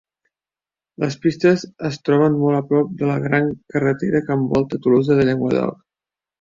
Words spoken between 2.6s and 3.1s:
a prop